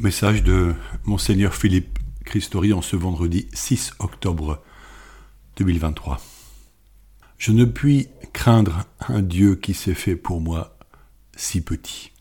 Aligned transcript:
Message 0.00 0.44
de 0.44 0.74
Monseigneur 1.06 1.56
Philippe 1.56 1.98
Christori 2.24 2.72
en 2.72 2.82
ce 2.82 2.94
vendredi 2.94 3.48
6 3.52 3.94
octobre 3.98 4.62
2023. 5.56 6.20
Je 7.36 7.50
ne 7.50 7.64
puis 7.64 8.06
craindre 8.32 8.84
un 9.08 9.22
Dieu 9.22 9.56
qui 9.56 9.74
s'est 9.74 9.94
fait 9.94 10.14
pour 10.14 10.40
moi 10.40 10.78
si 11.34 11.62
petit. 11.62 12.12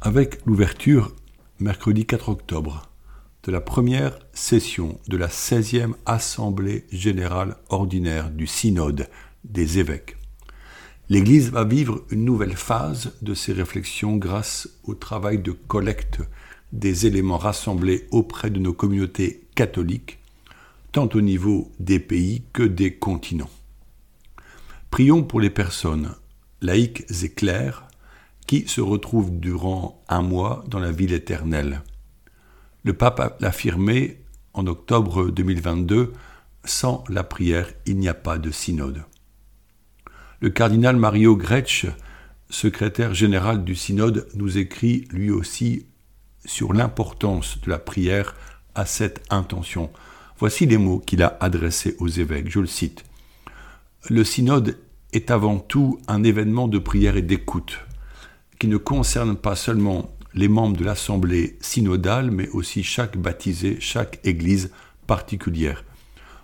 Avec 0.00 0.38
l'ouverture, 0.46 1.16
mercredi 1.58 2.06
4 2.06 2.28
octobre, 2.28 2.88
de 3.42 3.50
la 3.50 3.60
première 3.60 4.16
session 4.32 5.00
de 5.08 5.16
la 5.16 5.26
16e 5.26 5.94
Assemblée 6.06 6.86
générale 6.92 7.56
ordinaire 7.70 8.30
du 8.30 8.46
Synode 8.46 9.08
des 9.42 9.80
évêques, 9.80 10.16
l'Église 11.08 11.50
va 11.50 11.64
vivre 11.64 12.04
une 12.10 12.24
nouvelle 12.24 12.56
phase 12.56 13.14
de 13.20 13.34
ses 13.34 13.52
réflexions 13.52 14.16
grâce 14.16 14.68
au 14.84 14.94
travail 14.94 15.38
de 15.38 15.50
collecte 15.50 16.22
des 16.72 17.06
éléments 17.06 17.38
rassemblés 17.38 18.06
auprès 18.10 18.50
de 18.50 18.58
nos 18.58 18.72
communautés 18.72 19.44
catholiques, 19.54 20.18
tant 20.90 21.08
au 21.14 21.20
niveau 21.20 21.70
des 21.78 22.00
pays 22.00 22.42
que 22.52 22.62
des 22.62 22.94
continents. 22.94 23.50
Prions 24.90 25.22
pour 25.22 25.40
les 25.40 25.50
personnes 25.50 26.14
laïques 26.60 27.04
et 27.22 27.30
claires 27.30 27.86
qui 28.46 28.68
se 28.68 28.80
retrouvent 28.80 29.38
durant 29.38 30.02
un 30.08 30.22
mois 30.22 30.64
dans 30.68 30.78
la 30.78 30.92
ville 30.92 31.12
éternelle. 31.12 31.82
Le 32.84 32.92
pape 32.92 33.40
l'affirmé 33.40 34.18
en 34.54 34.66
octobre 34.66 35.30
2022, 35.30 36.12
sans 36.64 37.04
la 37.08 37.24
prière, 37.24 37.68
il 37.86 37.98
n'y 37.98 38.08
a 38.08 38.14
pas 38.14 38.38
de 38.38 38.50
synode. 38.50 39.04
Le 40.40 40.50
cardinal 40.50 40.96
Mario 40.96 41.36
Gretsch, 41.36 41.86
secrétaire 42.50 43.14
général 43.14 43.64
du 43.64 43.74
synode, 43.74 44.28
nous 44.34 44.58
écrit 44.58 45.06
lui 45.10 45.30
aussi 45.30 45.86
sur 46.44 46.72
l'importance 46.72 47.60
de 47.60 47.70
la 47.70 47.78
prière 47.78 48.34
à 48.74 48.86
cette 48.86 49.22
intention. 49.30 49.90
Voici 50.38 50.66
les 50.66 50.78
mots 50.78 50.98
qu'il 50.98 51.22
a 51.22 51.36
adressés 51.40 51.96
aux 51.98 52.08
évêques, 52.08 52.50
je 52.50 52.60
le 52.60 52.66
cite. 52.66 53.04
Le 54.08 54.24
synode 54.24 54.78
est 55.12 55.30
avant 55.30 55.58
tout 55.58 56.00
un 56.08 56.24
événement 56.24 56.68
de 56.68 56.78
prière 56.78 57.16
et 57.16 57.22
d'écoute, 57.22 57.78
qui 58.58 58.66
ne 58.66 58.76
concerne 58.76 59.36
pas 59.36 59.54
seulement 59.54 60.10
les 60.34 60.48
membres 60.48 60.76
de 60.76 60.84
l'assemblée 60.84 61.58
synodale, 61.60 62.30
mais 62.30 62.48
aussi 62.48 62.82
chaque 62.82 63.18
baptisé, 63.18 63.76
chaque 63.80 64.18
église 64.24 64.72
particulière. 65.06 65.84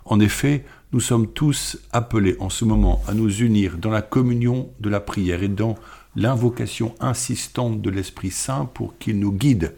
En 0.05 0.19
effet, 0.19 0.65
nous 0.91 0.99
sommes 0.99 1.27
tous 1.27 1.77
appelés 1.91 2.35
en 2.39 2.49
ce 2.49 2.65
moment 2.65 3.01
à 3.07 3.13
nous 3.13 3.41
unir 3.41 3.77
dans 3.77 3.91
la 3.91 4.01
communion 4.01 4.71
de 4.79 4.89
la 4.89 4.99
prière 4.99 5.43
et 5.43 5.47
dans 5.47 5.75
l'invocation 6.15 6.95
insistante 6.99 7.81
de 7.81 7.89
l'Esprit 7.89 8.31
Saint 8.31 8.65
pour 8.65 8.97
qu'il 8.97 9.19
nous 9.19 9.31
guide 9.31 9.75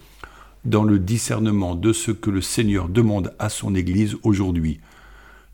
dans 0.65 0.83
le 0.83 0.99
discernement 0.99 1.75
de 1.75 1.93
ce 1.93 2.11
que 2.11 2.29
le 2.29 2.41
Seigneur 2.41 2.89
demande 2.89 3.33
à 3.39 3.49
son 3.49 3.75
Église 3.75 4.15
aujourd'hui. 4.23 4.79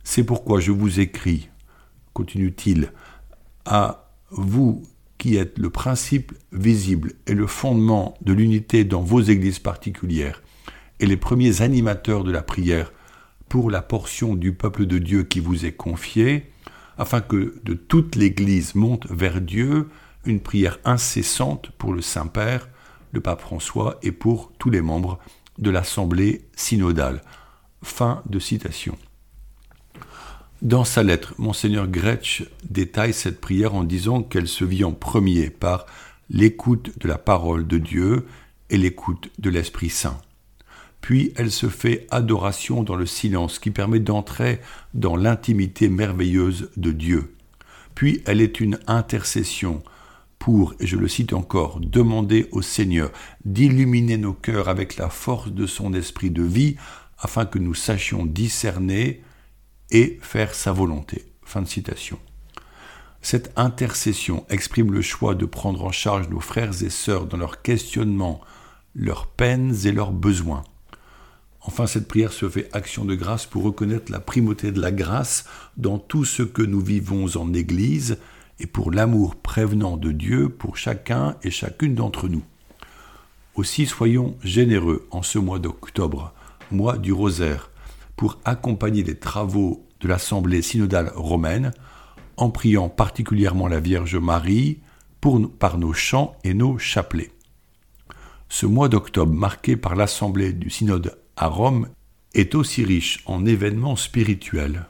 C'est 0.03 0.23
pourquoi 0.23 0.59
je 0.59 0.71
vous 0.71 0.99
écris, 0.99 1.49
continue-t-il, 2.13 2.91
à 3.65 4.11
vous 4.29 4.83
qui 5.17 5.35
êtes 5.35 5.57
le 5.57 5.69
principe 5.69 6.33
visible 6.51 7.13
et 7.25 7.33
le 7.33 7.47
fondement 7.47 8.15
de 8.21 8.33
l'unité 8.33 8.83
dans 8.83 9.01
vos 9.01 9.21
églises 9.21 9.59
particulières, 9.59 10.41
et 10.99 11.05
les 11.05 11.17
premiers 11.17 11.61
animateurs 11.61 12.23
de 12.23 12.31
la 12.31 12.41
prière 12.41 12.91
pour 13.49 13.71
la 13.71 13.81
portion 13.81 14.35
du 14.35 14.53
peuple 14.53 14.85
de 14.85 14.97
Dieu 14.97 15.23
qui 15.23 15.39
vous 15.39 15.65
est 15.65 15.71
confiée, 15.73 16.51
afin 16.97 17.21
que 17.21 17.55
de 17.63 17.73
toute 17.73 18.15
l'Église 18.15 18.75
monte 18.75 19.07
vers 19.09 19.41
Dieu 19.41 19.87
une 20.25 20.39
prière 20.41 20.79
incessante 20.83 21.71
pour 21.77 21.93
le 21.93 22.01
Saint-Père, 22.01 22.67
pape 23.19 23.41
François 23.41 23.97
et 24.01 24.11
pour 24.11 24.51
tous 24.59 24.69
les 24.69 24.81
membres 24.81 25.19
de 25.57 25.69
l'Assemblée 25.69 26.47
synodale. 26.55 27.21
Fin 27.83 28.21
de 28.27 28.39
citation. 28.39 28.97
Dans 30.61 30.83
sa 30.83 31.03
lettre, 31.03 31.35
monseigneur 31.37 31.87
Gretsch 31.87 32.43
détaille 32.67 33.13
cette 33.13 33.39
prière 33.39 33.75
en 33.75 33.83
disant 33.83 34.23
qu'elle 34.23 34.47
se 34.47 34.65
vit 34.65 34.83
en 34.83 34.91
premier 34.91 35.51
par 35.51 35.85
l'écoute 36.29 36.97
de 36.99 37.07
la 37.07 37.19
parole 37.19 37.67
de 37.67 37.77
Dieu 37.77 38.25
et 38.69 38.77
l'écoute 38.77 39.29
de 39.37 39.49
l'Esprit 39.49 39.89
Saint. 39.89 40.19
Puis 41.01 41.31
elle 41.35 41.51
se 41.51 41.69
fait 41.69 42.07
adoration 42.09 42.83
dans 42.83 42.95
le 42.95 43.05
silence 43.05 43.59
qui 43.59 43.71
permet 43.71 43.99
d'entrer 43.99 44.59
dans 44.93 45.15
l'intimité 45.15 45.89
merveilleuse 45.89 46.71
de 46.75 46.91
Dieu. 46.91 47.35
Puis 47.93 48.21
elle 48.25 48.41
est 48.41 48.59
une 48.59 48.79
intercession 48.87 49.83
et 50.79 50.87
je 50.87 50.95
le 50.95 51.07
cite 51.07 51.33
encore, 51.33 51.79
demander 51.81 52.47
au 52.51 52.61
Seigneur 52.61 53.11
d'illuminer 53.43 54.17
nos 54.17 54.33
cœurs 54.33 54.69
avec 54.69 54.95
la 54.95 55.09
force 55.09 55.51
de 55.51 55.65
son 55.65 55.93
esprit 55.93 56.31
de 56.31 56.43
vie, 56.43 56.77
afin 57.19 57.45
que 57.45 57.59
nous 57.59 57.73
sachions 57.73 58.25
discerner 58.25 59.23
et 59.91 60.19
faire 60.21 60.53
sa 60.53 60.71
volonté. 60.71 61.25
Fin 61.43 61.61
de 61.61 61.67
citation. 61.67 62.19
Cette 63.21 63.51
intercession 63.57 64.45
exprime 64.49 64.93
le 64.93 65.01
choix 65.01 65.35
de 65.35 65.45
prendre 65.45 65.83
en 65.83 65.91
charge 65.91 66.29
nos 66.29 66.39
frères 66.39 66.83
et 66.83 66.89
sœurs 66.89 67.25
dans 67.25 67.37
leurs 67.37 67.61
questionnements, 67.61 68.39
leurs 68.95 69.27
peines 69.27 69.75
et 69.85 69.91
leurs 69.91 70.11
besoins. 70.11 70.63
Enfin, 71.61 71.87
cette 71.87 72.07
prière 72.07 72.31
se 72.31 72.47
fait 72.47 72.69
action 72.71 73.03
de 73.03 73.15
grâce 73.15 73.45
pour 73.45 73.63
reconnaître 73.63 74.11
la 74.11 74.21
primauté 74.21 74.71
de 74.71 74.79
la 74.79 74.91
grâce 74.91 75.45
dans 75.75 75.97
tout 75.97 76.23
ce 76.23 76.43
que 76.43 76.61
nous 76.61 76.79
vivons 76.79 77.35
en 77.35 77.53
Église 77.53 78.17
et 78.59 78.67
pour 78.67 78.91
l'amour 78.91 79.35
prévenant 79.35 79.97
de 79.97 80.11
Dieu 80.11 80.49
pour 80.49 80.77
chacun 80.77 81.35
et 81.43 81.51
chacune 81.51 81.95
d'entre 81.95 82.27
nous. 82.27 82.43
Aussi 83.55 83.85
soyons 83.85 84.35
généreux 84.43 85.07
en 85.11 85.21
ce 85.21 85.39
mois 85.39 85.59
d'octobre, 85.59 86.33
mois 86.71 86.97
du 86.97 87.11
rosaire, 87.11 87.71
pour 88.15 88.39
accompagner 88.45 89.03
les 89.03 89.17
travaux 89.17 89.85
de 89.99 90.07
l'Assemblée 90.07 90.61
synodale 90.61 91.11
romaine, 91.15 91.71
en 92.35 92.49
priant 92.49 92.89
particulièrement 92.89 93.67
la 93.67 93.79
Vierge 93.79 94.15
Marie 94.15 94.79
pour, 95.21 95.51
par 95.51 95.77
nos 95.77 95.93
chants 95.93 96.35
et 96.43 96.53
nos 96.53 96.77
chapelets. 96.77 97.31
Ce 98.49 98.65
mois 98.65 98.89
d'octobre 98.89 99.33
marqué 99.33 99.75
par 99.75 99.95
l'Assemblée 99.95 100.53
du 100.53 100.69
synode 100.69 101.17
à 101.35 101.47
Rome 101.47 101.89
est 102.33 102.55
aussi 102.55 102.83
riche 102.83 103.23
en 103.25 103.45
événements 103.45 103.95
spirituels. 103.95 104.85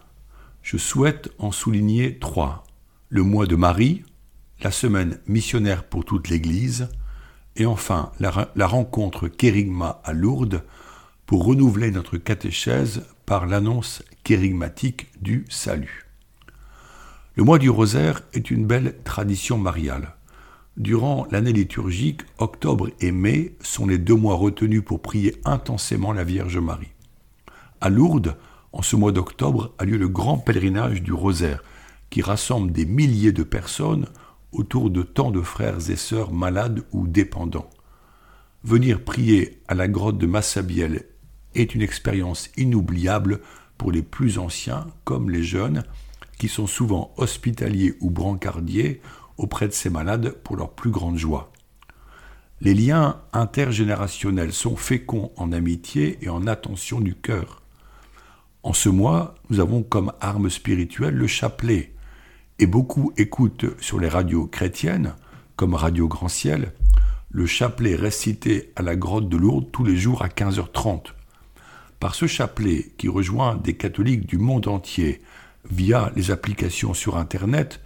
Je 0.62 0.78
souhaite 0.78 1.32
en 1.40 1.52
souligner 1.52 2.20
trois 2.20 2.67
le 3.10 3.24
mois 3.24 3.46
de 3.46 3.56
Marie, 3.56 4.04
la 4.62 4.72
semaine 4.72 5.20
missionnaire 5.28 5.86
pour 5.86 6.04
toute 6.04 6.28
l'Église, 6.28 6.90
et 7.56 7.66
enfin 7.66 8.12
la, 8.20 8.68
rencontre 8.68 9.28
Kérigma 9.28 10.02
à 10.04 10.14
Lourdes 10.14 10.64
pour 11.26 11.46
renouveler 11.46 11.92
notre 11.92 12.18
catéchèse 12.18 13.06
par 13.26 13.46
l'annonce 13.46 14.04
kérigmatique 14.24 15.08
du 15.22 15.46
salut. 15.50 16.06
Le 17.36 17.44
mois 17.44 17.60
du 17.60 17.70
rosaire 17.70 18.22
est 18.34 18.52
une 18.52 18.66
belle 18.66 18.96
tradition 19.04 19.58
mariale. 19.58 20.16
Durant 20.76 21.28
l'année 21.32 21.54
liturgique, 21.54 22.22
octobre 22.38 22.90
et 23.00 23.12
mai 23.12 23.56
sont 23.62 23.88
les 23.88 23.98
deux 23.98 24.16
mois 24.16 24.36
retenus 24.36 24.84
pour 24.84 25.02
prier 25.02 25.36
intensément 25.46 26.14
la 26.14 26.24
Vierge 26.24 26.58
Marie. 26.58 26.94
À 27.80 27.90
Lourdes, 27.90 28.38
en 28.74 28.82
ce 28.82 28.96
mois 28.96 29.12
d'octobre, 29.12 29.74
a 29.80 29.86
lieu 29.86 29.98
le 29.98 30.10
grand 30.10 30.38
pèlerinage 30.38 31.02
du 31.02 31.14
rosaire, 31.14 31.64
qui 32.10 32.22
rassemble 32.22 32.72
des 32.72 32.86
milliers 32.86 33.32
de 33.32 33.44
personnes 33.44 34.08
autour 34.52 34.90
de 34.90 35.04
tant 35.04 35.32
de 35.32 35.42
frères 35.42 35.90
et 35.90 35.96
sœurs 35.96 36.32
malades 36.32 36.84
ou 36.92 37.08
dépendants. 37.08 37.70
Venir 38.64 39.04
prier 39.04 39.62
à 39.68 39.76
la 39.76 39.88
grotte 39.88 40.18
de 40.18 40.28
Massabielle 40.28 41.06
est 41.56 41.76
une 41.76 41.82
expérience 41.82 42.50
inoubliable 42.58 43.42
pour 43.78 43.92
les 43.92 44.02
plus 44.02 44.40
anciens 44.40 44.88
comme 45.04 45.30
les 45.30 45.44
jeunes, 45.44 45.84
qui 46.38 46.48
sont 46.48 46.68
souvent 46.68 47.14
hospitaliers 47.18 47.96
ou 48.00 48.10
brancardiers 48.10 49.02
auprès 49.38 49.68
de 49.68 49.74
ces 49.74 49.90
malades 49.90 50.32
pour 50.44 50.56
leur 50.56 50.72
plus 50.72 50.92
grande 50.92 51.18
joie. 51.18 51.52
Les 52.60 52.74
liens 52.74 53.22
intergénérationnels 53.34 54.54
sont 54.54 54.76
féconds 54.76 55.32
en 55.36 55.52
amitié 55.52 56.18
et 56.22 56.30
en 56.30 56.48
attention 56.48 57.00
du 57.00 57.14
cœur. 57.14 57.62
En 58.64 58.74
ce 58.74 58.90
mois, 58.90 59.36
nous 59.50 59.60
avons 59.60 59.84
comme 59.84 60.12
arme 60.20 60.50
spirituelle 60.50 61.14
le 61.14 61.28
chapelet, 61.28 61.94
et 62.60 62.68
beaucoup 62.68 63.14
écoutent 63.18 63.66
sur 63.82 64.00
les 64.00 64.10
radios 64.10 64.48
chrétiennes, 64.48 65.16
comme 65.56 65.74
Radio 65.74 66.08
Grand 66.08 66.28
Ciel, 66.28 66.74
le 67.30 67.46
chapelet 67.46 67.96
récité 67.96 68.72
à 68.76 68.82
la 68.82 68.96
grotte 68.96 69.30
de 69.30 69.38
Lourdes 69.38 69.72
tous 69.72 69.84
les 69.84 69.98
jours 69.98 70.22
à 70.22 70.28
15h30. 70.28 71.14
Par 72.00 72.16
ce 72.16 72.28
chapelet, 72.28 72.92
qui 72.98 73.08
rejoint 73.08 73.56
des 73.56 73.76
catholiques 73.76 74.28
du 74.28 74.38
monde 74.38 74.68
entier 74.68 75.22
via 75.70 76.12
les 76.16 76.32
applications 76.32 76.94
sur 76.94 77.18
Internet, 77.18 77.82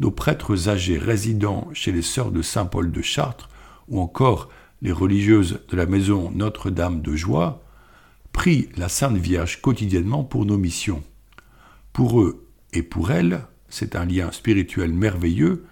nos 0.00 0.10
prêtres 0.10 0.68
âgés 0.68 0.98
résidant 0.98 1.68
chez 1.72 1.92
les 1.92 2.02
sœurs 2.02 2.32
de 2.32 2.42
Saint-Paul 2.42 2.90
de 2.90 3.02
Chartres, 3.02 3.48
ou 3.88 4.00
encore 4.00 4.48
les 4.80 4.92
religieuses 4.92 5.60
de 5.68 5.76
la 5.76 5.86
maison 5.86 6.32
Notre-Dame 6.34 7.02
de 7.02 7.14
Joie, 7.14 7.62
prient 8.32 8.68
la 8.76 8.88
Sainte 8.88 9.16
Vierge 9.16 9.60
quotidiennement 9.60 10.24
pour 10.24 10.44
nos 10.44 10.58
missions. 10.58 11.02
Pour 11.92 12.20
eux 12.20 12.48
et 12.72 12.82
pour 12.82 13.10
elles, 13.10 13.42
c'est 13.72 13.96
un 13.96 14.04
lien 14.04 14.30
spirituel 14.32 14.92
merveilleux 14.92 15.64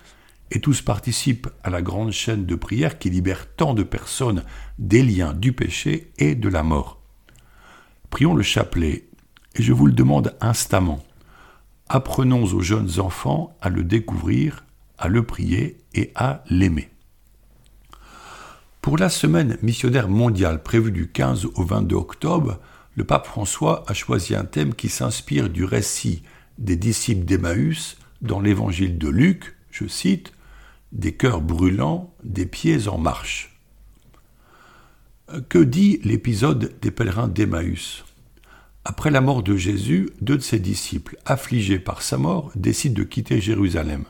et 0.50 0.60
tous 0.60 0.80
participent 0.80 1.48
à 1.62 1.68
la 1.68 1.82
grande 1.82 2.12
chaîne 2.12 2.46
de 2.46 2.54
prière 2.54 2.98
qui 2.98 3.10
libère 3.10 3.54
tant 3.54 3.74
de 3.74 3.82
personnes 3.82 4.42
des 4.78 5.02
liens 5.02 5.34
du 5.34 5.52
péché 5.52 6.10
et 6.16 6.34
de 6.34 6.48
la 6.48 6.62
mort. 6.62 6.98
Prions 8.08 8.34
le 8.34 8.42
chapelet, 8.42 9.04
et 9.54 9.62
je 9.62 9.74
vous 9.74 9.86
le 9.86 9.92
demande 9.92 10.34
instamment. 10.40 11.04
Apprenons 11.90 12.44
aux 12.44 12.62
jeunes 12.62 12.98
enfants 13.00 13.54
à 13.60 13.68
le 13.68 13.84
découvrir, 13.84 14.64
à 14.96 15.08
le 15.08 15.22
prier 15.22 15.76
et 15.92 16.10
à 16.14 16.42
l'aimer. 16.48 16.88
Pour 18.80 18.96
la 18.96 19.10
semaine 19.10 19.58
missionnaire 19.60 20.08
mondiale 20.08 20.62
prévue 20.62 20.90
du 20.90 21.10
15 21.10 21.48
au 21.54 21.64
22 21.64 21.96
octobre, 21.96 22.60
le 22.94 23.04
pape 23.04 23.26
François 23.26 23.84
a 23.88 23.92
choisi 23.92 24.34
un 24.34 24.44
thème 24.44 24.74
qui 24.74 24.88
s'inspire 24.88 25.50
du 25.50 25.64
récit 25.64 26.22
des 26.58 26.76
disciples 26.76 27.24
d'Emmaüs 27.24 27.96
dans 28.22 28.40
l'évangile 28.40 28.98
de 28.98 29.08
Luc, 29.08 29.56
je 29.70 29.86
cite, 29.86 30.32
des 30.92 31.12
cœurs 31.12 31.40
brûlants, 31.40 32.14
des 32.24 32.46
pieds 32.46 32.88
en 32.88 32.98
marche. 32.98 33.56
Que 35.48 35.58
dit 35.58 36.00
l'épisode 36.02 36.74
des 36.82 36.90
pèlerins 36.90 37.28
d'Emmaüs? 37.28 38.04
Après 38.84 39.10
la 39.10 39.20
mort 39.20 39.42
de 39.42 39.56
Jésus, 39.56 40.10
deux 40.20 40.36
de 40.36 40.42
ses 40.42 40.58
disciples, 40.58 41.18
affligés 41.26 41.78
par 41.78 42.02
sa 42.02 42.16
mort, 42.16 42.50
décident 42.56 42.98
de 42.98 43.04
quitter 43.04 43.40
Jérusalem. 43.40 44.04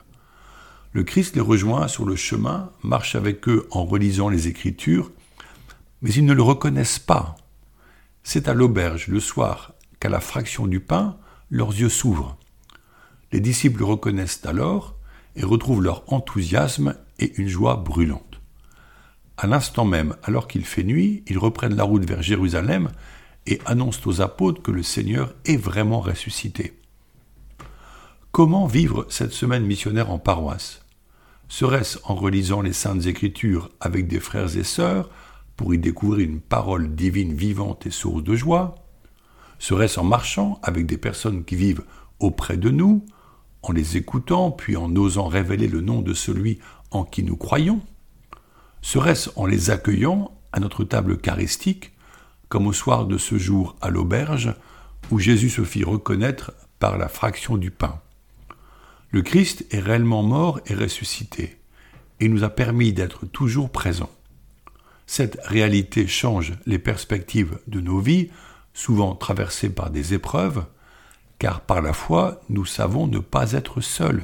Le 0.92 1.04
Christ 1.04 1.34
les 1.34 1.40
rejoint 1.40 1.88
sur 1.88 2.04
le 2.04 2.16
chemin, 2.16 2.72
marche 2.82 3.14
avec 3.14 3.48
eux 3.48 3.66
en 3.70 3.84
relisant 3.84 4.28
les 4.28 4.48
Écritures, 4.48 5.10
mais 6.02 6.12
ils 6.12 6.24
ne 6.24 6.32
le 6.32 6.42
reconnaissent 6.42 6.98
pas. 6.98 7.36
C'est 8.22 8.48
à 8.48 8.54
l'auberge, 8.54 9.08
le 9.08 9.20
soir, 9.20 9.74
qu'à 9.98 10.08
la 10.08 10.20
fraction 10.20 10.66
du 10.66 10.80
pain, 10.80 11.18
leurs 11.50 11.70
yeux 11.70 11.88
s'ouvrent. 11.88 12.36
Les 13.32 13.40
disciples 13.40 13.80
le 13.80 13.84
reconnaissent 13.84 14.44
alors 14.44 14.96
et 15.36 15.44
retrouvent 15.44 15.82
leur 15.82 16.04
enthousiasme 16.12 16.96
et 17.18 17.32
une 17.40 17.48
joie 17.48 17.76
brûlante. 17.76 18.40
À 19.36 19.46
l'instant 19.46 19.84
même, 19.84 20.16
alors 20.22 20.48
qu'il 20.48 20.64
fait 20.64 20.84
nuit, 20.84 21.24
ils 21.26 21.38
reprennent 21.38 21.76
la 21.76 21.84
route 21.84 22.04
vers 22.04 22.22
Jérusalem 22.22 22.90
et 23.46 23.58
annoncent 23.64 24.06
aux 24.06 24.20
apôtres 24.20 24.62
que 24.62 24.70
le 24.70 24.82
Seigneur 24.82 25.34
est 25.44 25.56
vraiment 25.56 26.00
ressuscité. 26.00 26.78
Comment 28.32 28.66
vivre 28.66 29.06
cette 29.08 29.32
semaine 29.32 29.64
missionnaire 29.64 30.10
en 30.10 30.18
paroisse? 30.18 30.82
Serait-ce 31.48 31.98
en 32.04 32.14
relisant 32.14 32.60
les 32.60 32.72
saintes 32.72 33.06
écritures 33.06 33.70
avec 33.80 34.06
des 34.06 34.20
frères 34.20 34.56
et 34.56 34.62
sœurs 34.62 35.10
pour 35.56 35.74
y 35.74 35.78
découvrir 35.78 36.28
une 36.28 36.40
parole 36.40 36.94
divine 36.94 37.34
vivante 37.34 37.86
et 37.86 37.90
source 37.90 38.22
de 38.22 38.36
joie? 38.36 38.76
Serait-ce 39.60 40.00
en 40.00 40.04
marchant 40.04 40.58
avec 40.62 40.86
des 40.86 40.96
personnes 40.96 41.44
qui 41.44 41.54
vivent 41.54 41.84
auprès 42.18 42.56
de 42.56 42.70
nous, 42.70 43.04
en 43.62 43.72
les 43.72 43.98
écoutant, 43.98 44.50
puis 44.50 44.76
en 44.76 44.96
osant 44.96 45.28
révéler 45.28 45.68
le 45.68 45.82
nom 45.82 46.00
de 46.00 46.14
celui 46.14 46.58
en 46.90 47.04
qui 47.04 47.22
nous 47.22 47.36
croyons? 47.36 47.82
Serait-ce 48.80 49.28
en 49.36 49.44
les 49.44 49.70
accueillant 49.70 50.32
à 50.52 50.60
notre 50.60 50.82
table 50.82 51.12
eucharistique, 51.12 51.92
comme 52.48 52.66
au 52.66 52.72
soir 52.72 53.04
de 53.04 53.18
ce 53.18 53.36
jour 53.36 53.76
à 53.82 53.90
l'auberge, 53.90 54.54
où 55.10 55.18
Jésus 55.18 55.50
se 55.50 55.62
fit 55.62 55.84
reconnaître 55.84 56.52
par 56.78 56.96
la 56.96 57.08
fraction 57.08 57.58
du 57.58 57.70
pain? 57.70 58.00
Le 59.10 59.20
Christ 59.20 59.66
est 59.72 59.80
réellement 59.80 60.22
mort 60.22 60.60
et 60.66 60.74
ressuscité, 60.74 61.58
et 62.18 62.30
nous 62.30 62.44
a 62.44 62.48
permis 62.48 62.94
d'être 62.94 63.26
toujours 63.26 63.68
présents. 63.68 64.10
Cette 65.06 65.38
réalité 65.44 66.06
change 66.06 66.54
les 66.64 66.78
perspectives 66.78 67.58
de 67.66 67.80
nos 67.80 67.98
vies, 67.98 68.30
souvent 68.80 69.14
traversées 69.14 69.68
par 69.68 69.90
des 69.90 70.14
épreuves, 70.14 70.64
car 71.38 71.60
par 71.60 71.82
la 71.82 71.92
foi, 71.92 72.40
nous 72.48 72.64
savons 72.64 73.06
ne 73.06 73.18
pas 73.18 73.52
être 73.52 73.82
seuls. 73.82 74.22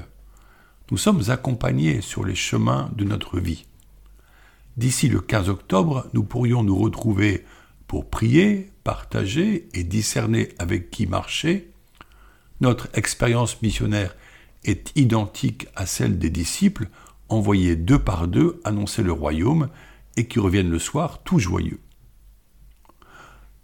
Nous 0.90 0.96
sommes 0.96 1.28
accompagnés 1.28 2.00
sur 2.00 2.24
les 2.24 2.34
chemins 2.34 2.90
de 2.96 3.04
notre 3.04 3.38
vie. 3.38 3.66
D'ici 4.78 5.08
le 5.08 5.20
15 5.20 5.50
octobre, 5.50 6.06
nous 6.14 6.24
pourrions 6.24 6.62
nous 6.62 6.78
retrouver 6.78 7.44
pour 7.86 8.08
prier, 8.08 8.70
partager 8.82 9.68
et 9.74 9.84
discerner 9.84 10.48
avec 10.58 10.90
qui 10.90 11.06
marcher. 11.06 11.70
Notre 12.62 12.88
expérience 12.94 13.60
missionnaire 13.60 14.16
est 14.64 14.90
identique 14.96 15.68
à 15.76 15.84
celle 15.84 16.18
des 16.18 16.30
disciples 16.30 16.88
envoyés 17.28 17.76
deux 17.76 17.98
par 17.98 18.26
deux 18.26 18.58
annoncer 18.64 19.02
le 19.02 19.12
royaume 19.12 19.68
et 20.16 20.26
qui 20.26 20.38
reviennent 20.38 20.70
le 20.70 20.78
soir 20.78 21.22
tout 21.24 21.38
joyeux. 21.38 21.80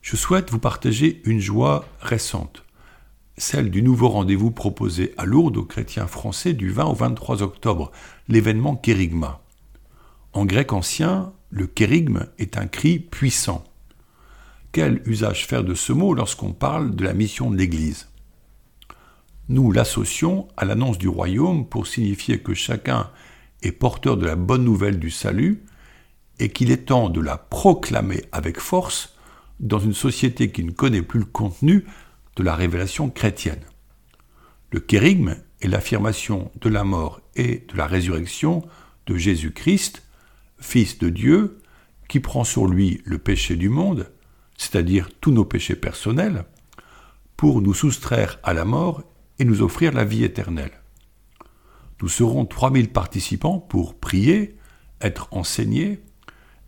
Je 0.02 0.16
souhaite 0.16 0.50
vous 0.50 0.58
partager 0.58 1.22
une 1.24 1.38
joie 1.38 1.84
récente, 2.00 2.64
celle 3.38 3.70
du 3.70 3.82
nouveau 3.82 4.08
rendez-vous 4.08 4.50
proposé 4.50 5.14
à 5.16 5.24
Lourdes 5.24 5.56
aux 5.56 5.64
chrétiens 5.64 6.08
français 6.08 6.54
du 6.54 6.70
20 6.70 6.86
au 6.86 6.94
23 6.94 7.42
octobre, 7.42 7.92
l'événement 8.26 8.74
Kérigma. 8.74 9.40
En 10.32 10.44
grec 10.44 10.72
ancien, 10.72 11.32
le 11.50 11.68
kérigme 11.68 12.26
est 12.40 12.58
un 12.58 12.66
cri 12.66 12.98
puissant. 12.98 13.62
Quel 14.72 15.02
usage 15.06 15.46
faire 15.46 15.62
de 15.62 15.74
ce 15.74 15.92
mot 15.92 16.14
lorsqu'on 16.14 16.52
parle 16.52 16.96
de 16.96 17.04
la 17.04 17.14
mission 17.14 17.48
de 17.48 17.56
l'Église? 17.56 18.08
Nous 19.48 19.70
l'associons 19.70 20.48
à 20.56 20.64
l'annonce 20.64 20.98
du 20.98 21.08
royaume 21.08 21.64
pour 21.64 21.86
signifier 21.86 22.40
que 22.40 22.54
chacun 22.54 23.08
est 23.62 23.70
porteur 23.70 24.16
de 24.16 24.26
la 24.26 24.34
bonne 24.34 24.64
nouvelle 24.64 24.98
du 24.98 25.10
salut 25.10 25.62
et 26.40 26.48
qu'il 26.48 26.72
est 26.72 26.86
temps 26.86 27.08
de 27.08 27.20
la 27.20 27.36
proclamer 27.36 28.24
avec 28.32 28.58
force 28.58 29.14
dans 29.62 29.78
une 29.78 29.94
société 29.94 30.50
qui 30.50 30.64
ne 30.64 30.72
connaît 30.72 31.02
plus 31.02 31.20
le 31.20 31.26
contenu 31.26 31.86
de 32.36 32.42
la 32.42 32.54
révélation 32.54 33.08
chrétienne. 33.08 33.62
Le 34.70 34.80
kérigme 34.80 35.36
est 35.60 35.68
l'affirmation 35.68 36.50
de 36.60 36.68
la 36.68 36.84
mort 36.84 37.20
et 37.36 37.64
de 37.68 37.76
la 37.76 37.86
résurrection 37.86 38.66
de 39.06 39.16
Jésus-Christ, 39.16 40.02
Fils 40.58 40.98
de 40.98 41.08
Dieu, 41.08 41.60
qui 42.08 42.20
prend 42.20 42.44
sur 42.44 42.66
lui 42.66 43.00
le 43.04 43.18
péché 43.18 43.56
du 43.56 43.68
monde, 43.68 44.10
c'est-à-dire 44.56 45.08
tous 45.20 45.30
nos 45.30 45.44
péchés 45.44 45.76
personnels, 45.76 46.44
pour 47.36 47.62
nous 47.62 47.74
soustraire 47.74 48.38
à 48.42 48.52
la 48.52 48.64
mort 48.64 49.02
et 49.38 49.44
nous 49.44 49.62
offrir 49.62 49.92
la 49.92 50.04
vie 50.04 50.24
éternelle. 50.24 50.82
Nous 52.00 52.08
serons 52.08 52.44
3000 52.46 52.90
participants 52.90 53.58
pour 53.58 53.98
prier, 53.98 54.56
être 55.00 55.28
enseignés 55.30 56.00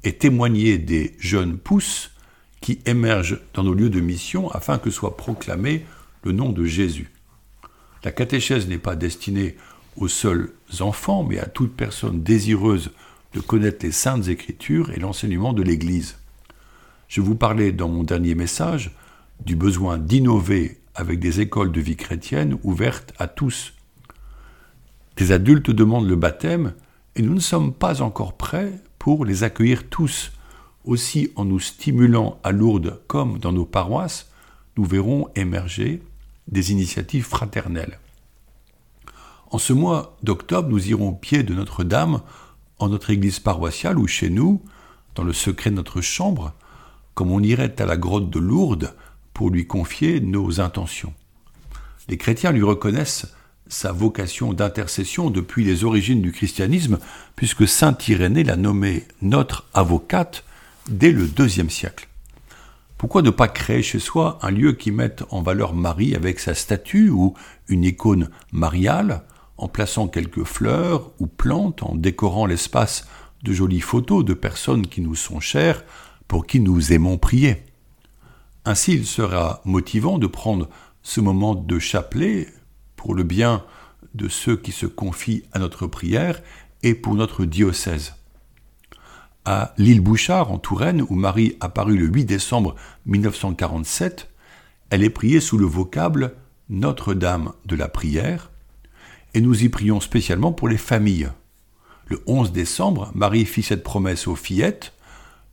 et 0.03 0.17
témoigner 0.17 0.79
des 0.79 1.17
jeunes 1.19 1.59
pousses 1.59 2.14
qui 2.65 2.79
émergent 2.87 3.41
dans 3.53 3.63
nos 3.63 3.75
lieux 3.75 3.91
de 3.91 4.01
mission 4.01 4.51
afin 4.51 4.79
que 4.79 4.89
soit 4.89 5.19
proclamé 5.19 5.85
le 6.23 6.33
nom 6.33 6.51
de 6.51 6.65
Jésus. 6.65 7.11
La 8.05 8.11
catéchèse 8.11 8.69
n'est 8.69 8.79
pas 8.79 8.97
destinée 8.97 9.57
aux 9.99 10.09
seuls 10.09 10.51
enfants, 10.81 11.25
mais 11.25 11.39
à 11.39 11.45
toute 11.45 11.77
personne 11.77 12.23
désireuse 12.23 12.91
de 13.35 13.41
connaître 13.41 13.85
les 13.85 13.93
saintes 13.93 14.29
écritures 14.29 14.91
et 14.93 14.99
l'enseignement 14.99 15.53
de 15.53 15.63
l'Église. 15.63 16.17
Je 17.07 17.21
vous 17.21 17.35
parlais 17.35 17.71
dans 17.71 17.91
mon 17.91 18.03
dernier 18.03 18.35
message 18.35 18.93
du 19.45 19.57
besoin 19.57 19.99
d'innover 19.99 20.79
avec 20.95 21.21
des 21.21 21.43
écoles 21.43 21.71
de 21.71 21.83
vie 21.83 21.97
chrétienne 21.97 22.57
ouvertes 22.63 23.13
à 23.19 23.29
tous. 23.29 23.75
Des 25.19 25.33
adultes 25.33 25.71
demandent 25.71 26.09
le 26.09 26.17
baptême 26.17 26.73
et 27.15 27.21
nous 27.21 27.35
ne 27.35 27.41
sommes 27.41 27.75
pas 27.75 28.01
encore 28.01 28.39
prêts 28.39 28.73
pour 28.99 29.27
les 29.27 29.43
accueillir 29.43 29.87
tous. 29.91 30.33
Aussi, 30.85 31.31
en 31.37 31.45
nous 31.45 31.61
stimulant 31.61 32.39
à 32.45 32.53
Lourdes 32.53 33.01
comme 33.07 33.39
dans 33.39 33.53
nos 33.53 33.65
paroisses, 33.65 34.31
nous 34.77 34.85
verrons 34.85 35.29
émerger 35.35 36.03
des 36.49 36.73
initiatives 36.73 37.25
fraternelles. 37.25 37.99
En 39.51 39.59
ce 39.59 39.73
mois 39.73 40.17
d'octobre, 40.23 40.69
nous 40.69 40.89
irons 40.89 41.11
au 41.11 41.15
pied 41.15 41.43
de 41.43 41.55
Notre-Dame, 41.55 42.21
en 42.79 42.89
notre 42.89 43.11
église 43.11 43.39
paroissiale 43.39 43.99
ou 43.99 44.07
chez 44.07 44.29
nous, 44.29 44.61
dans 45.15 45.23
le 45.23 45.33
secret 45.33 45.71
de 45.71 45.77
notre 45.77 46.01
chambre, 46.01 46.53
comme 47.15 47.31
on 47.31 47.41
irait 47.41 47.81
à 47.81 47.87
la 47.87 47.97
grotte 47.97 48.31
de 48.31 48.41
Lourdes 48.41 48.95
pour 49.33 49.51
lui 49.51 49.67
confier 49.67 50.21
nos 50.21 50.61
intentions. 50.61 51.15
Les 52.09 52.19
chrétiens 52.19 52.53
lui 52.53 52.63
reconnaissent 52.63 53.33
sa 53.69 53.93
vocation 53.93 54.53
d'intercession 54.53 55.31
depuis 55.31 55.65
les 55.65 55.85
origines 55.85 56.21
du 56.21 56.33
christianisme, 56.33 56.99
puisque 57.37 57.67
Saint 57.67 57.97
Irénée 58.09 58.45
l'a 58.45 58.57
nommé 58.57 59.05
notre 59.23 59.67
avocate 59.73 60.45
dès 60.89 61.13
le 61.13 61.27
deuxième 61.27 61.71
siècle. 61.71 62.09
Pourquoi 62.99 63.23
ne 63.23 63.31
pas 63.31 63.49
créer 63.49 63.83
chez 63.83 63.99
soi 63.99 64.39
un 64.43 64.51
lieu 64.51 64.73
qui 64.73 64.91
mette 64.91 65.25
en 65.31 65.43
valeur 65.43 65.75
Marie 65.75 66.15
avec 66.15 66.39
sa 66.39 66.55
statue 66.55 67.11
ou 67.11 67.35
une 67.69 67.85
icône 67.85 68.31
mariale, 68.53 69.25
en 69.57 69.69
plaçant 69.69 70.09
quelques 70.09 70.45
fleurs 70.45 71.11
ou 71.19 71.27
plantes, 71.27 71.83
en 71.83 71.95
décorant 71.95 72.47
l'espace 72.47 73.07
de 73.43 73.53
jolies 73.53 73.81
photos 73.81 74.25
de 74.25 74.35
personnes 74.35 74.87
qui 74.87 75.01
nous 75.01 75.15
sont 75.15 75.41
chères, 75.41 75.85
pour 76.29 76.47
qui 76.47 76.61
nous 76.61 76.93
aimons 76.93 77.19
prier? 77.19 77.65
Ainsi, 78.65 78.95
il 78.95 79.07
sera 79.07 79.61
motivant 79.65 80.19
de 80.19 80.27
prendre 80.27 80.69
ce 81.03 81.21
moment 81.21 81.55
de 81.55 81.79
chapelet 81.79 82.49
pour 82.97 83.15
le 83.15 83.23
bien 83.23 83.65
de 84.15 84.29
ceux 84.29 84.57
qui 84.57 84.73
se 84.73 84.87
confient 84.87 85.45
à 85.53 85.59
notre 85.59 85.87
prière 85.87 86.41
et 86.83 86.95
pour 86.95 87.15
notre 87.15 87.45
diocèse. 87.45 88.15
À 89.47 89.75
l'île 89.77 90.01
Bouchard, 90.01 90.51
en 90.51 90.59
Touraine, 90.59 91.05
où 91.07 91.15
Marie 91.15 91.59
apparut 91.61 91.99
le 91.99 92.07
8 92.07 92.25
décembre 92.25 92.77
1947, 93.05 94.31
elle 94.89 95.03
est 95.03 95.11
priée 95.11 95.41
sous 95.41 95.59
le 95.59 95.67
vocable 95.67 96.35
Notre-Dame 96.71 97.53
de 97.67 97.77
la 97.77 97.89
prière, 97.89 98.51
et 99.35 99.43
nous 99.43 99.63
y 99.63 99.69
prions 99.69 100.01
spécialement 100.01 100.53
pour 100.53 100.67
les 100.67 100.79
familles. 100.79 101.29
Le 102.07 102.23
11 102.27 102.53
décembre, 102.53 103.13
Marie 103.15 103.45
fit 103.45 103.63
cette 103.63 103.83
promesse 103.83 104.27
aux 104.27 104.35
fillettes 104.35 104.95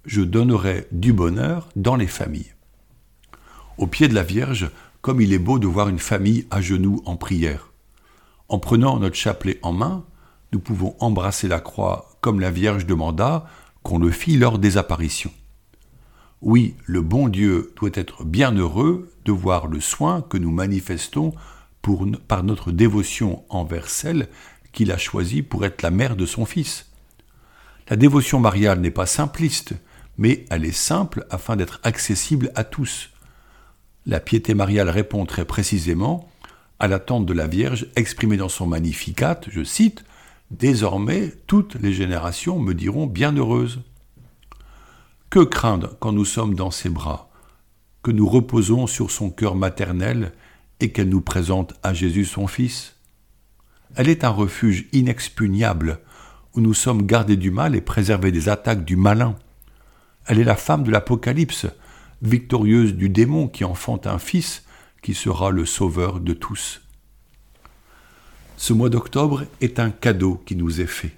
Je 0.05 0.21
donnerai 0.21 0.87
du 0.93 1.11
bonheur 1.11 1.67
dans 1.75 1.97
les 1.97 2.07
familles. 2.07 2.53
Au 3.77 3.87
pied 3.87 4.07
de 4.07 4.15
la 4.15 4.23
Vierge, 4.23 4.71
comme 5.01 5.19
il 5.19 5.33
est 5.33 5.39
beau 5.39 5.59
de 5.59 5.67
voir 5.67 5.89
une 5.89 5.99
famille 5.99 6.47
à 6.49 6.61
genoux 6.61 7.01
en 7.05 7.17
prière. 7.17 7.73
En 8.47 8.57
prenant 8.57 8.99
notre 8.99 9.15
chapelet 9.15 9.59
en 9.63 9.73
main, 9.73 10.05
nous 10.53 10.59
pouvons 10.59 10.95
embrasser 10.99 11.49
la 11.49 11.59
croix 11.59 12.11
comme 12.21 12.39
la 12.39 12.51
Vierge 12.51 12.85
demanda 12.85 13.47
qu'on 13.83 13.99
le 13.99 14.11
fit 14.11 14.37
lors 14.37 14.59
des 14.59 14.77
apparitions. 14.77 15.33
Oui, 16.41 16.75
le 16.85 17.01
bon 17.01 17.27
Dieu 17.27 17.73
doit 17.75 17.91
être 17.93 18.23
bien 18.23 18.51
heureux 18.51 19.11
de 19.25 19.31
voir 19.31 19.67
le 19.67 19.79
soin 19.79 20.21
que 20.21 20.37
nous 20.37 20.51
manifestons 20.51 21.33
par 22.27 22.43
notre 22.43 22.71
dévotion 22.71 23.43
envers 23.49 23.89
celle 23.89 24.27
qu'il 24.71 24.91
a 24.91 24.97
choisie 24.97 25.41
pour 25.41 25.65
être 25.65 25.81
la 25.81 25.91
mère 25.91 26.15
de 26.15 26.25
son 26.25 26.45
Fils. 26.45 26.87
La 27.89 27.95
dévotion 27.95 28.39
mariale 28.39 28.79
n'est 28.79 28.91
pas 28.91 29.05
simpliste, 29.05 29.73
mais 30.17 30.45
elle 30.49 30.65
est 30.65 30.71
simple 30.71 31.25
afin 31.29 31.55
d'être 31.55 31.79
accessible 31.83 32.51
à 32.55 32.63
tous. 32.63 33.09
La 34.05 34.19
piété 34.19 34.53
mariale 34.53 34.89
répond 34.89 35.25
très 35.25 35.45
précisément 35.45 36.29
à 36.79 36.87
l'attente 36.87 37.25
de 37.25 37.33
la 37.33 37.47
Vierge 37.47 37.87
exprimée 37.95 38.37
dans 38.37 38.49
son 38.49 38.65
Magnificat, 38.65 39.41
je 39.47 39.63
cite, 39.63 40.03
Désormais 40.51 41.31
toutes 41.47 41.75
les 41.75 41.93
générations 41.93 42.59
me 42.59 42.73
diront 42.73 43.07
bienheureuse. 43.07 43.83
Que 45.29 45.39
craindre 45.39 45.95
quand 46.01 46.11
nous 46.11 46.25
sommes 46.25 46.55
dans 46.55 46.71
ses 46.71 46.89
bras, 46.89 47.29
que 48.03 48.11
nous 48.11 48.27
reposons 48.27 48.85
sur 48.85 49.11
son 49.11 49.29
cœur 49.29 49.55
maternel 49.55 50.33
et 50.81 50.91
qu'elle 50.91 51.07
nous 51.07 51.21
présente 51.21 51.73
à 51.83 51.93
Jésus 51.93 52.25
son 52.25 52.47
Fils? 52.47 52.97
Elle 53.95 54.09
est 54.09 54.25
un 54.25 54.29
refuge 54.29 54.89
inexpugnable 54.91 55.99
où 56.53 56.59
nous 56.59 56.73
sommes 56.73 57.03
gardés 57.03 57.37
du 57.37 57.49
mal 57.49 57.73
et 57.73 57.81
préservés 57.81 58.33
des 58.33 58.49
attaques 58.49 58.83
du 58.83 58.97
malin. 58.97 59.37
Elle 60.25 60.39
est 60.39 60.43
la 60.43 60.57
femme 60.57 60.83
de 60.83 60.91
l'Apocalypse, 60.91 61.65
victorieuse 62.21 62.93
du 62.93 63.07
démon 63.07 63.47
qui 63.47 63.63
enfante 63.63 64.05
un 64.05 64.19
fils 64.19 64.65
qui 65.01 65.13
sera 65.13 65.49
le 65.49 65.65
sauveur 65.65 66.19
de 66.19 66.33
tous. 66.33 66.81
Ce 68.61 68.73
mois 68.73 68.91
d'octobre 68.91 69.45
est 69.59 69.79
un 69.79 69.89
cadeau 69.89 70.39
qui 70.45 70.55
nous 70.55 70.81
est 70.81 70.85
fait. 70.85 71.17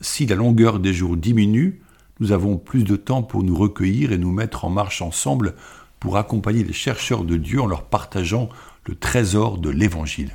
Si 0.00 0.24
la 0.24 0.36
longueur 0.36 0.80
des 0.80 0.94
jours 0.94 1.18
diminue, 1.18 1.82
nous 2.18 2.32
avons 2.32 2.56
plus 2.56 2.82
de 2.84 2.96
temps 2.96 3.22
pour 3.22 3.42
nous 3.42 3.54
recueillir 3.54 4.10
et 4.10 4.16
nous 4.16 4.32
mettre 4.32 4.64
en 4.64 4.70
marche 4.70 5.02
ensemble 5.02 5.54
pour 6.00 6.16
accompagner 6.16 6.64
les 6.64 6.72
chercheurs 6.72 7.24
de 7.24 7.36
Dieu 7.36 7.60
en 7.60 7.66
leur 7.66 7.84
partageant 7.84 8.48
le 8.86 8.94
trésor 8.94 9.58
de 9.58 9.68
l'Évangile. 9.68 10.34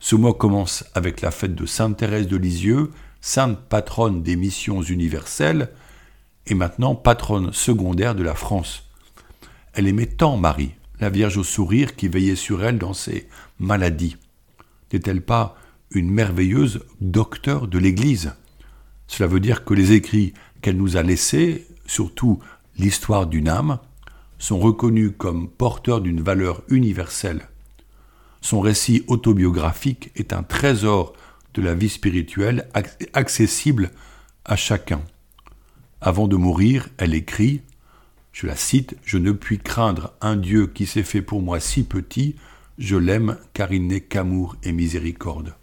Ce 0.00 0.16
mois 0.16 0.34
commence 0.34 0.84
avec 0.96 1.20
la 1.20 1.30
fête 1.30 1.54
de 1.54 1.66
Sainte 1.66 1.98
Thérèse 1.98 2.26
de 2.26 2.36
Lisieux, 2.36 2.90
sainte 3.20 3.60
patronne 3.68 4.24
des 4.24 4.34
missions 4.34 4.82
universelles, 4.82 5.68
et 6.48 6.54
maintenant 6.54 6.96
patronne 6.96 7.52
secondaire 7.52 8.16
de 8.16 8.24
la 8.24 8.34
France. 8.34 8.88
Elle 9.72 9.86
aimait 9.86 10.06
tant 10.06 10.36
Marie, 10.36 10.72
la 10.98 11.10
Vierge 11.10 11.36
au 11.36 11.44
sourire 11.44 11.94
qui 11.94 12.08
veillait 12.08 12.34
sur 12.34 12.64
elle 12.64 12.78
dans 12.78 12.92
ses 12.92 13.28
maladies. 13.60 14.16
N'est-elle 14.92 15.22
pas 15.22 15.56
une 15.90 16.10
merveilleuse 16.10 16.84
docteur 17.00 17.68
de 17.68 17.78
l'Église? 17.78 18.32
Cela 19.06 19.26
veut 19.26 19.40
dire 19.40 19.64
que 19.64 19.74
les 19.74 19.92
écrits 19.92 20.34
qu'elle 20.60 20.76
nous 20.76 20.96
a 20.96 21.02
laissés, 21.02 21.66
surtout 21.86 22.40
l'histoire 22.76 23.26
d'une 23.26 23.48
âme, 23.48 23.78
sont 24.38 24.58
reconnus 24.58 25.12
comme 25.16 25.48
porteurs 25.48 26.00
d'une 26.00 26.20
valeur 26.20 26.62
universelle. 26.68 27.48
Son 28.40 28.60
récit 28.60 29.04
autobiographique 29.08 30.10
est 30.14 30.32
un 30.32 30.42
trésor 30.42 31.14
de 31.54 31.62
la 31.62 31.74
vie 31.74 31.88
spirituelle 31.88 32.68
accessible 33.12 33.90
à 34.44 34.56
chacun. 34.56 35.02
Avant 36.00 36.28
de 36.28 36.36
mourir, 36.36 36.88
elle 36.98 37.14
écrit, 37.14 37.62
je 38.32 38.46
la 38.46 38.54
cite, 38.54 38.96
Je 39.04 39.18
ne 39.18 39.32
puis 39.32 39.58
craindre 39.58 40.12
un 40.20 40.36
Dieu 40.36 40.68
qui 40.68 40.86
s'est 40.86 41.02
fait 41.02 41.22
pour 41.22 41.42
moi 41.42 41.58
si 41.58 41.82
petit, 41.82 42.36
je 42.78 42.96
l'aime 42.96 43.36
car 43.52 43.72
il 43.72 43.86
n'est 43.86 44.00
qu'amour 44.00 44.56
et 44.62 44.72
miséricorde. 44.72 45.54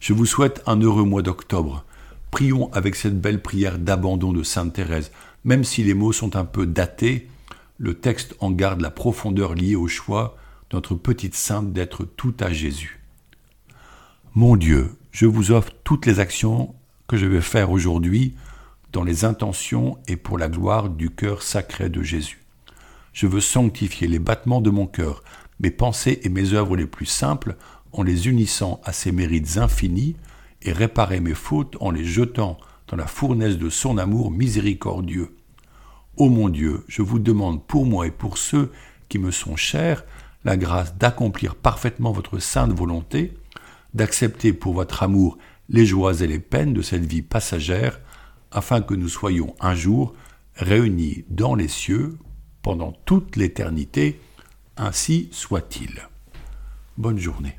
Je 0.00 0.12
vous 0.12 0.26
souhaite 0.26 0.62
un 0.66 0.80
heureux 0.80 1.04
mois 1.04 1.22
d'octobre. 1.22 1.84
Prions 2.32 2.72
avec 2.72 2.96
cette 2.96 3.20
belle 3.20 3.40
prière 3.40 3.78
d'abandon 3.78 4.32
de 4.32 4.42
Sainte 4.42 4.72
Thérèse. 4.72 5.12
Même 5.44 5.64
si 5.64 5.84
les 5.84 5.94
mots 5.94 6.12
sont 6.12 6.34
un 6.34 6.44
peu 6.44 6.66
datés, 6.66 7.28
le 7.78 7.94
texte 7.94 8.34
en 8.40 8.50
garde 8.50 8.80
la 8.80 8.90
profondeur 8.90 9.54
liée 9.54 9.76
au 9.76 9.88
choix 9.88 10.36
de 10.70 10.76
notre 10.76 10.94
petite 10.94 11.34
sainte 11.34 11.72
d'être 11.72 12.04
tout 12.04 12.34
à 12.40 12.52
Jésus. 12.52 13.00
Mon 14.34 14.56
Dieu, 14.56 14.96
je 15.10 15.26
vous 15.26 15.52
offre 15.52 15.72
toutes 15.84 16.06
les 16.06 16.18
actions 16.18 16.74
que 17.06 17.16
je 17.16 17.26
vais 17.26 17.40
faire 17.40 17.70
aujourd'hui 17.70 18.34
dans 18.92 19.04
les 19.04 19.24
intentions 19.24 19.98
et 20.08 20.16
pour 20.16 20.38
la 20.38 20.48
gloire 20.48 20.88
du 20.88 21.10
cœur 21.10 21.42
sacré 21.42 21.88
de 21.88 22.02
Jésus. 22.02 22.42
Je 23.12 23.26
veux 23.26 23.40
sanctifier 23.40 24.08
les 24.08 24.18
battements 24.18 24.62
de 24.62 24.70
mon 24.70 24.86
cœur, 24.86 25.22
mes 25.62 25.70
pensées 25.70 26.20
et 26.24 26.28
mes 26.28 26.52
œuvres 26.52 26.76
les 26.76 26.86
plus 26.86 27.06
simples 27.06 27.56
en 27.92 28.02
les 28.02 28.28
unissant 28.28 28.80
à 28.84 28.92
ses 28.92 29.12
mérites 29.12 29.58
infinis 29.58 30.16
et 30.62 30.72
réparer 30.72 31.20
mes 31.20 31.34
fautes 31.34 31.76
en 31.80 31.90
les 31.90 32.04
jetant 32.04 32.58
dans 32.88 32.96
la 32.96 33.06
fournaise 33.06 33.58
de 33.58 33.70
son 33.70 33.98
amour 33.98 34.30
miséricordieux. 34.30 35.36
Ô 36.16 36.28
mon 36.28 36.48
Dieu, 36.48 36.84
je 36.88 37.02
vous 37.02 37.18
demande 37.18 37.64
pour 37.66 37.86
moi 37.86 38.06
et 38.06 38.10
pour 38.10 38.38
ceux 38.38 38.70
qui 39.08 39.18
me 39.18 39.30
sont 39.30 39.56
chers 39.56 40.04
la 40.44 40.56
grâce 40.56 40.96
d'accomplir 40.96 41.54
parfaitement 41.54 42.12
votre 42.12 42.38
sainte 42.38 42.72
volonté, 42.72 43.34
d'accepter 43.94 44.52
pour 44.52 44.74
votre 44.74 45.02
amour 45.02 45.38
les 45.68 45.86
joies 45.86 46.20
et 46.20 46.26
les 46.26 46.38
peines 46.38 46.74
de 46.74 46.82
cette 46.82 47.04
vie 47.04 47.22
passagère, 47.22 48.00
afin 48.50 48.82
que 48.82 48.94
nous 48.94 49.08
soyons 49.08 49.54
un 49.60 49.74
jour 49.74 50.12
réunis 50.56 51.24
dans 51.30 51.54
les 51.54 51.68
cieux 51.68 52.18
pendant 52.62 52.92
toute 53.06 53.36
l'éternité, 53.36 54.20
ainsi 54.76 55.28
soit-il. 55.32 56.08
Bonne 56.96 57.18
journée. 57.18 57.56